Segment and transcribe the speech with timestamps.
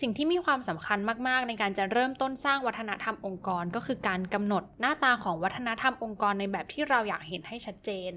[0.00, 8.12] สิ่งที่มีความสำคัญมากๆ ในการจะเริ่มต้นสร้างวัฒนธรรมองค์กร ก็คือการกำหนดหน้าตาของวัฒนธรรมองค์กรในแบบที่เราอยากเห็นให้ชัดเจน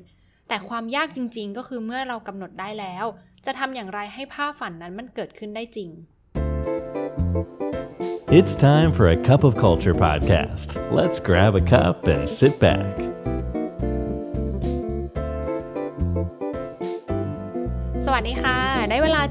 [0.48, 3.06] แต่ความยากจริง ๆ ก็คือเมื่อเรากำหนดได้แล้ว
[3.46, 5.90] จะทำอย่างไรให้ภาพฝันนั้นมันเกิดขึ้นได้จริง
[8.40, 10.68] It's time for a cup of culture podcast.
[11.00, 13.13] Let's grab a cup and sit back.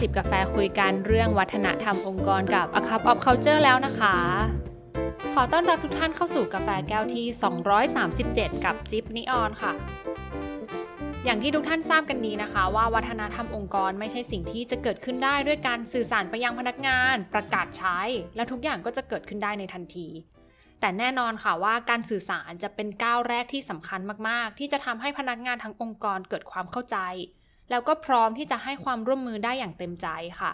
[0.02, 4.16] จิบกาแฟคุยกันเรื่องวัฒนธรรมองค์กรกับ A Cup of Culture แล้วนะคะ
[5.34, 7.26] ขอต้อนรับทุกท่านเข้าสู่กาแฟแก้วที่
[7.94, 9.72] 237 กับจิบนิออนค่ะ
[11.24, 17.98] อย่างที่ทุกท่านทราบกันดีนะคะ ว่าวัฒนธรรมองค์กรไม่ใช่สิ่งที่จะเกิดขึ้นได้ด้วยการสื่อสารไปยังพนักงาน ประกาศใช้
[18.36, 20.08] และทุกอย่างก็จะเกิดขึ้นได้ในทันที
[20.80, 26.98] แต่แน่นอนค่ะว่าการสื่อสารจะเป็นก้าวแรกที่สำคัญมาก ๆ ที่จะทำให้พนักงานทั้งองค์กรเกิดความเข้าใจ
[27.72, 30.08] แล้วก็พร้อมที่จะให้ความร่วมมือได้อย่างเต็มใจ
[30.40, 30.53] ค่ะ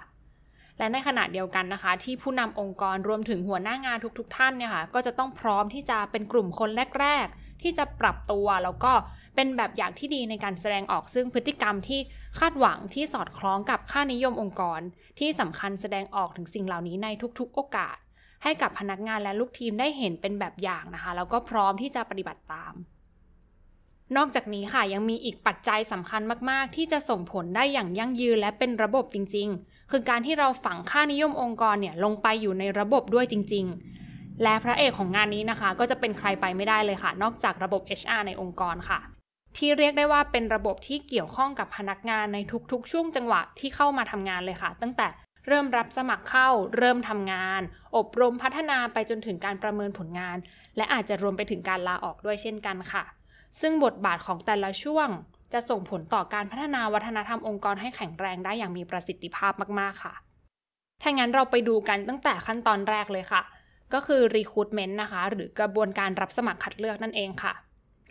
[0.78, 6.70] และในขณะเดียวกันนะคะ ที่ผู้นำองค์กรรวมถึงหัวหน้างานทุกๆท่านเนี่ยค่ะก็จะต้องพร้อมที่จะเป็นกลุ่มคน
[7.00, 8.92] แรก ๆ ที่จะปรับตัว แล้วก็
[9.34, 12.00] เป็นแบบอย่างที่ดีในการแสดงออกซึ่งพฤติกรรมที่
[12.38, 14.80] คาดหวังที่สอดคล้องกับค่านิยมองค์กร
[15.18, 17.96] ที่สำคัญแสดงออกถึงสิ่งเหล่านี้ในทุกๆ โอกาส
[18.42, 22.74] ให้กับพนักงานและลูกทีมได้เห็นเป็นแบบอย่างนะคะ แล้วก็พร้อมที่จะปฏิบัติตาม
[24.16, 33.66] นอกจากนี้ค่ะยังมีอีกปัจจัยสำคัญมาก ๆ ที่จะส่งผลได้อย่างยั่งยืนและเป็นระบบจริง ๆ คือการที่เราฝังค่านิยมองค์กรเนี่ยลงไปอยู่ในระบบด้วยจริง
[34.04, 38.98] ๆ และพระเอกของงานนี้นะคะ ก็จะเป็นใครไปไม่ได้เลยค่ะ นอกจากระบบ HR ในองค์กรค่ะ
[39.56, 42.38] ที่เรียกได้ว่าเป็นระบบที่เกี่ยวข้องกับพนักงานใน
[42.72, 45.06] ทุก ๆ ช่วงจังหวะที่เข้ามาทำงานเลยค่ะ ตั้งแต่
[45.46, 46.48] เริ่มรับสมัครเข้า
[46.78, 47.60] เริ่มทำงาน
[47.96, 50.36] อบรมพัฒนาไปจนถึงการประเมินผลงาน
[50.76, 53.04] และอาจจะรวมไปถึงการลาออกด้วยเช่นกันค่ะ
[53.60, 55.08] ซึ่งบทบาทของแต่ละช่วง
[55.52, 60.14] จะส่งผลต่อการพัฒนาวัฒนธรรมองค์กรให้แข็งแรงได้อย่างมีประสิทธิภาพมาก ๆ ค่ะ
[61.02, 63.42] ถ้างั้นเราไปดูกันตั้งแต่ขั้นตอนแรกเลยค่ะ
[63.94, 67.54] ก็คือ recruitment นะคะ หรือกระบวนการรับสมัครคัดเลือกนั่นเองค่ะ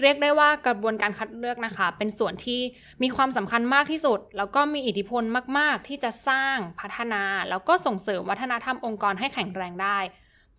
[0.02, 2.62] เรียกได้ว่ากระบวนการคัดเลือกนะคะ เป็นส่วนที่
[3.04, 5.24] มีความสำคัญมากที่สุด แล้วก็มีอิทธิพล
[5.58, 10.00] มาก ๆ ที่จะสร้างพัฒนา แล้วก็ส่งเสริมวัฒนธรรมองค์กรให้แข็งแรงได้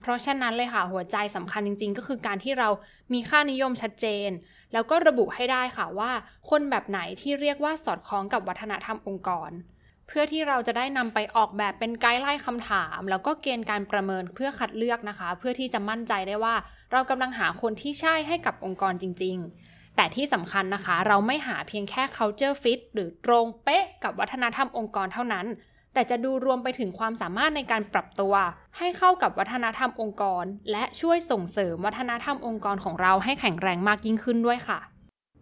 [0.01, 2.69] เพราะฉะนั้นเลยค่ะหัวใจสำคัญจริง ๆ ก็คือการที่เรา
[3.13, 4.31] มีค่านิยมชัดเจน
[4.73, 6.11] แล้วก็ระบุให้ได้ค่ะว่า
[6.51, 9.51] คนแบบไหนที่เรียกว่าสอดคล้องกับวัฒนธรรมองค์กร
[10.07, 16.55] เพื่อที่เราจะได้นำไปออกแบบเป็นไกด์ไลน์คำถาม แล้วก็เกณฑ์การประเมินเพื่อคัดเลือกนะคะ เพื่อที่จะมั่นใจได้ว่า
[16.93, 25.47] เรากำลังหาคนที่ใช่ให้กับองค์กรจริง ๆแต่ที่สำคัญนะคะ เราไม่หาเพียงแค่ culture fit หรือตรงเป๊ะกับวัฒนธรรมองค์กรเท่านั้น
[25.99, 28.35] แต่จะดูรวมไปถึงความสามารถในการปรับตัว
[28.79, 34.79] ให้เข้ากับวัฒนธรรมองค์กร และช่วยส่งเสริมวัฒนธรรมองค์กรของเราให้แข็งแรงมากยิ่งขึ้นด้วยค่ะ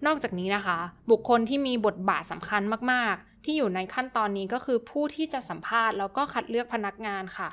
[0.06, 0.78] นอกจากนี้นะคะ
[1.10, 2.62] บุคคลที่มีบทบาทสำคัญ
[2.92, 7.48] มากๆ ที่อยู่ในขั้นตอนนี้ก็คือผู้ที่จะสัมภาษณ์แล้วก็คัดเลือกพนักงานค่ะ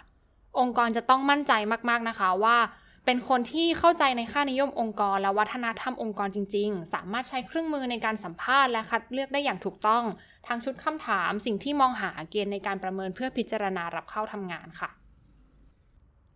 [0.60, 1.54] องค์กรจะต้องมั่นใจ
[1.90, 2.58] มากๆนะคะว่า
[3.06, 10.04] เป็นคนที่เข้าใจในค่านิยมองค์กร และวัฒนธรรมองค์กรจริง ๆ สามารถใช้เครื่องมือในการสัมภาษณ์และคัดเลือกได้อย่างถูกต้อง
[10.48, 14.90] ทั้งชุดคำถาม สิ่งที่มองหาเกณฑ์ในการประเมินเพื่อพิจารณารับเข้าทำงานค่ะ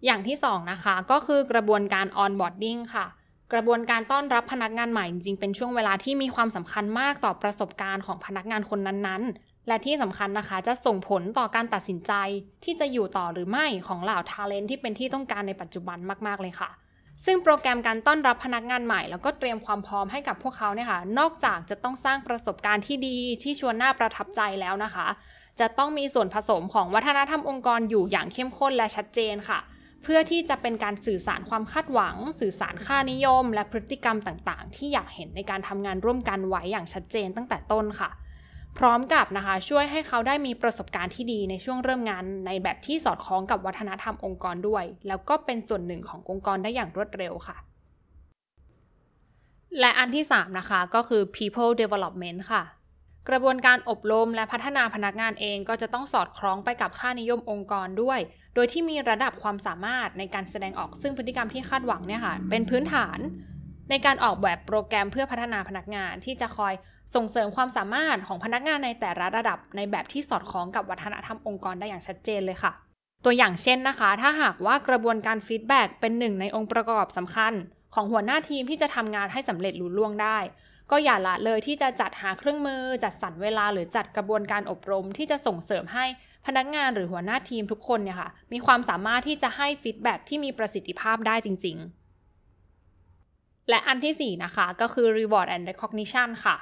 [0.06, 3.06] อย่างที่2นะคะก็คือกระบวนการ onboarding ค่ะ
[3.54, 12.14] กระบวนการต้อนรับพนักงานใหม่จริงๆ เป็นช่วงเวลาที่มีความสำคัญมากต่อประสบการณ์ของพนักงานคนนั้นๆ และที่สำคัญนะคะจะส่งผลต่อการตัดสินใจ
[12.64, 15.98] ที่จะอยู่ต่อหรือไม่ของเหล่าทาเลนที่เป็นที่ต้องการในปัจจุบัน
[16.28, 16.70] มากๆเลยค่ะ
[17.26, 25.08] ซึ่งโปรแกรมการต้อนรับพนักงานใหม่ แล้วก็เตรียมความพร้อมให้กับพวกเขาเนี่ยค่ะ นอกจากจะต้องสร้างประสบการณ์ที่ดีที่ชวนน่าประทับใจแล้วนะคะ
[25.60, 29.60] จะต้องมีส่วนผสมของวัฒนธรรมองค์กรอยู่อย่างเข้มข้นและชัดเจนค่ะ
[30.04, 38.10] เพื่อที่จะเป็นการสื่อสารความคาดหวัง สื่อสารค่านิยม และพฤติกรรมต่างๆ ที่อยากเห็นในการทำงานร่วมกันไว้อย่างชัดเจนตั้งแต่ต้นค่ะ
[38.78, 47.58] พร้อมกับนะคะช่วยให้เขาได้มีประสบการณ์ที่ดีในช่วงเริ่มงาน ในแบบที่สอดคล้องกับวัฒนธรรมองค์กรด้วย แล้วก็เป็นส่วนหนึ่งขององค์กรได้อย่างรวดเร็วค่ะ
[49.80, 52.64] และอันที่ 3 นะคะ ก็คือ people development ค่ะ
[53.30, 58.20] กระบวนการอบรมและพัฒนาพนักงานเองก็จะต้องสอดคล้องไปกับค่านิยมองค์กรด้วย
[58.56, 63.20] โดยที่มีระดับความสามารถในการแสดงออกซึ่งพฤติกรรมที่คาดหวังเนี่ยค่ะ เป็นพื้นฐาน
[63.90, 66.74] ในการออกแบบโปรแกรมเพื่อพัฒนาพนักงานที่จะคอย
[67.16, 72.72] ส่งเสริมความสามารถของพนักงานในแต่ละระดับในแบบที่สอดคล้องกับวัฒนธรรมองค์กรได้อย่างชัดเจนเลยค่ะ
[73.26, 77.54] ตัวอย่างเช่นนะคะ ถ้าหากว่ากระบวนการ feedback เป็นหนึ่งในองค์ประกอบสำคัญ
[77.96, 80.38] ของหัวหน้าทีมที่จะทำงานให้สำเร็จลุล่วงได้
[80.92, 86.06] ก็อย่าละเลยที่จะจัดหาเครื่องมือ จัดสรรเวลาหรือจัดกระบวนการอบรมที่จะส่งเสริมให้
[86.46, 91.78] พนักงานหรือหัวหน้าทีมทุกคนเนี่ยค่ะมีความสามารถที่จะให้ feedback ที่มีประสิทธิภาพได้จริง
[92.94, 96.58] ๆ และอันที่ 4 นะคะ ก็คือ reward and recognition ค่ะ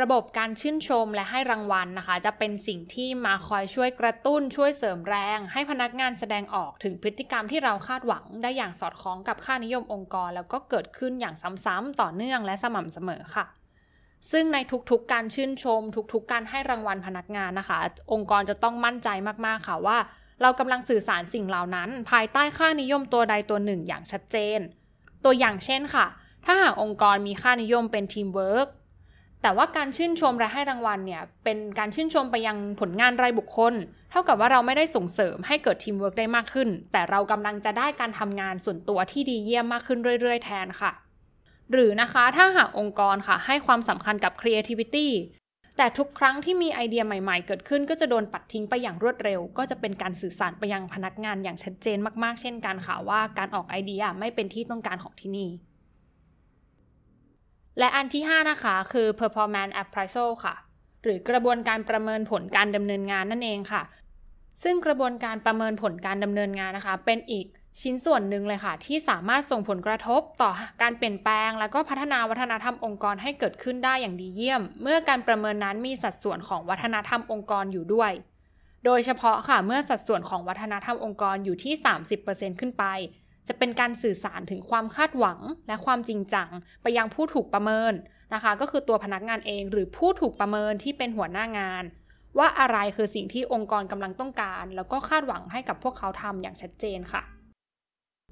[0.00, 11.34] ระบบการชื่นชมและให้รางวัลนะคะ จะเป็นสิ่งที่มาคอยช่วยกระตุ้นช่วยเสริมแรง ให้พนักงานแสดงออกถึงพฤติกรรมที่เราคาดหวัง ได้อย่างสอดคล้องกับค่านิยมองค์กร แล้วก็เกิดขึ้นอย่าง
[11.64, 13.44] ซ้ำๆต่อเนื่องและสม่ำเสมอค่ะ
[14.30, 14.58] ซึ่งใน
[14.90, 15.80] ทุกๆ การชื่นชม
[16.12, 17.78] ทุกๆ การให้รางวัลพนักงานนะคะ
[18.12, 19.08] องค์กรจะต้องมั่นใจ
[19.46, 19.98] มากๆค่ะว่า
[20.42, 24.60] เรากำลังสื่อสารสิ่งเหล่านั้น ภายใต้ค่านิยมตัวใดตัวหนึ่งอย่างชัดเจน
[25.24, 26.06] ตัวอย่างเช่นค่ะ
[26.44, 28.68] ถ้าหากองค์กรมีค่านิยมเป็นทีมเวิร์ก
[29.46, 33.74] แต่ว่าการชื่นชมและให้รางวัลเนี่ยเป็นการชื่นชมไปยังผลงานรายบุคคล
[34.10, 40.92] เท่ากับว่าเราไม่ได้ส่งเสริมให้เกิดทีมเวิร์กได้มากขึ้น แต่เรากำลังจะได้การทำงานส่วนตัวที่ดีเยี่ยมมากขึ้นเรื่อย ๆ แทนค่ะ
[41.72, 45.08] หรือนะคะถ้าหากองค์กรค่ะให้ความสำคัญกับ creativity
[45.76, 55.50] แต่ทุกครั้งที่มีไอเดียใหม่ๆ เกิดขึ้นก็จะโดนปัดทิ้งไปอย่างรวดเร็ว ก็จะเป็นการสื่อสารไปยังพนักงานอย่างชัดเจนมากๆ เช่นกันค่ะว่าการออกไอเดียไม่เป็นที่ต้องการของที่นี่
[57.78, 60.54] และอันที่ 5 นะคะ คือ performance appraisal ค่ะ
[61.02, 63.82] หรือกระบวนการประเมินผลการดำเนินงานนั่นเองค่ะ
[64.62, 67.46] ซึ่งกระบวนการประเมินผลการดำเนินงานนะคะ เป็นอีก
[67.82, 70.50] ชิ้นส่วนหนึ่งเลยค่ะ ที่สามารถส่งผลกระทบต่อ
[70.82, 78.12] การเปลี่ยนแปลง และก็พัฒนาวัฒนธรรมองค์กรให้เกิดขึ้นได้อย่างดีเยี่ยม เมื่อการประเมินนั้นมีสัดส่วนของวัฒนธรรมองค์กรอยู่ด้วย
[78.84, 81.74] โดยเฉพาะค่ะเมื่อสัดส่วนของวัฒนธรรมองค์กรอยู่ที่
[82.16, 82.84] 30%ขึ้นไป
[83.48, 86.48] จะเป็นการสื่อสารถึงความคาดหวังและความจริงจัง
[86.82, 87.92] ไปยังผู้ถูกประเมิน
[88.34, 91.84] นะคะ ก็คือตัวพนักงานเองหรือผู้ถูกประเมินที่เป็นหัวหน้างาน
[92.38, 97.22] ว่าอะไรคือสิ่งที่องค์กรกำลังต้องการ แล้วก็คาดหวังให้กับพวกเขาทำอย่างชัดเจนค่ะ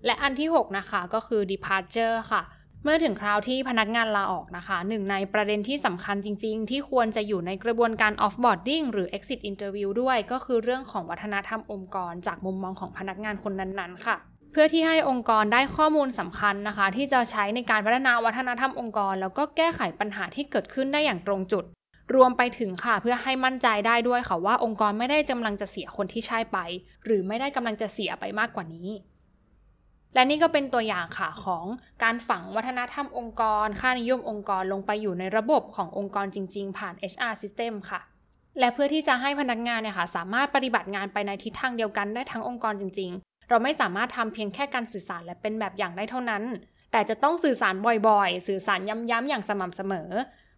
[0.07, 2.43] และอันที่ 6 นะคะก็คือ departure ค่ะ
[2.83, 14.17] เมื่อถึงคราวที่พนักงานลาออกนะคะ หนึ่งในประเด็นที่สำคัญจริง ๆ ที่ควรจะอยู่ในกระบวนการ offboarding หรือ exit interview ด้วย ก็คือเรื่องของวัฒนธรรมองค์กร จากมุมมองของพนักงานคนนั้นๆ ค่ะ
[14.56, 21.65] เพื่อที่ให้องค์กรได้ข้อมูลสำคัญนะคะ ที่จะใช้ในการพัฒนาวัฒนธรรมองค์กร แล้วก็แก้ไขปัญหาที่เกิดขึ้นได้อย่างตรงจุด
[22.15, 26.59] รวมไปถึงค่ะเพื่อให้มั่นใจได้ด้วยค่ะว่าองค์กรไม่ได้กำลังจะเสียคนที่ใช่ไป
[27.05, 28.89] หรือไม่ได้กำลังจะเสียไปมากกว่านี้
[30.15, 31.65] และนี่ก็เป็นตัวอย่างค่ะของ
[32.03, 38.01] การฝังวัฒนธรรมองค์กร ค่านิยมองค์กรลงไปอยู่ในระบบขององค์กรจริง ๆ ผ่าน HR system ค่ะ
[38.59, 43.12] และเพื่อที่จะให้พนักงานเนี่ยค่ะสามารถปฏิบัติงานไปในทิศทางเดียวกันได้ทั้งองค์กรจริง
[43.49, 46.43] เราไม่สามารถทำเพียงแค่การสื่อสารและเป็นแบบอย่างได้เท่านั้น
[46.93, 47.75] แต่จะต้องสื่อสาร
[48.08, 50.11] บ่อยๆ สื่อสารย้ำๆอย่างสม่ำเสมอ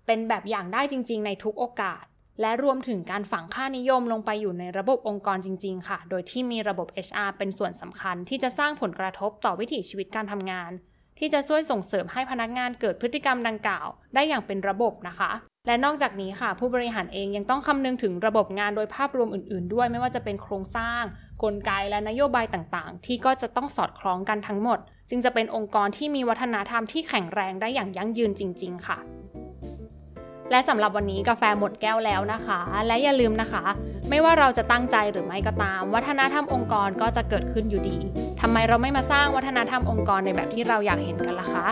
[0.06, 2.04] เป็นแบบอย่างได้จริง ๆ ในทุกโอกาส
[2.40, 10.70] และรวมถึงการฝังค่านิยมลงไปอยู่ในระบบองค์กรจริง ๆ ค่ะ โดยที่มีระบบ HR เป็นส่วนสำคัญที่จะสร้างผลกระทบต่อวิถีชีวิตการทำงาน
[11.18, 15.32] ที่จะช่วยส่งเสริมให้พนักงานเกิดพฤติกรรมดังกล่าว ได้อย่างเป็นระบบนะคะ
[15.66, 21.02] และนอกจากนี้ค่ะ ผู้บริหารเองยังต้องคำนึงถึงระบบงานโดยภาพรวมอื่น ๆ ด้วยไม่ว่าจะเป็นโครงสร้าง
[21.42, 24.78] กลไกและนโยบายต่างๆ ที่ก็จะต้องสอดคล้องกันทั้งหมด
[25.10, 28.98] จึงจะเป็นองค์กรที่มีวัฒนธรรมที่แข็งแรงได้อย่างยั่งยืนจริง ๆ ค่ะ
[30.50, 33.64] และสำหรับวันนี้กาแฟหมดแก้วแล้วนะคะ และอย่าลืมนะคะ
[34.10, 37.98] ไม่ว่าเราจะตั้งใจหรือไม่ก็ตาม วัฒนธรรมองค์กรก็จะเกิดขึ้นอยู่ดี
[38.40, 41.66] ทำไมเราไม่มาสร้างวัฒนธรรมองค์กรในแบบที่เราอยากเห็นกันล่ะคะ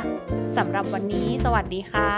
[0.56, 2.10] สำหรับวันนี้ สวัสดีค่ะ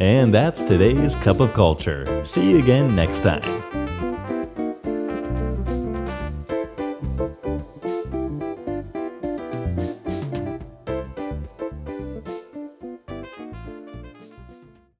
[0.00, 2.02] And that's today's Cup of Culture.
[2.22, 3.77] See you again next time.